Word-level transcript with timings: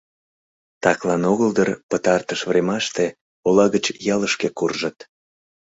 Таклан 0.83 1.23
огыл 1.31 1.49
дыр 1.57 1.69
пытартыш 1.89 2.41
времаште 2.51 3.05
ола 3.47 3.65
гыч 3.73 3.85
ялышке 4.13 4.47
куржыт. 4.57 4.97